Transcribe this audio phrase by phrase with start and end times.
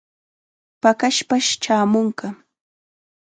[0.81, 2.27] Paqaspash chaamunqa.